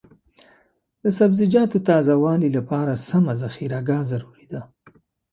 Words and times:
د 1.03 1.05
سبزیجاتو 1.19 1.77
تازه 1.89 2.13
والي 2.23 2.49
لپاره 2.57 3.01
سمه 3.09 3.33
ذخیره 3.41 3.79
ګاه 3.87 4.03
ضروري 4.11 4.45
ده. 4.53 4.61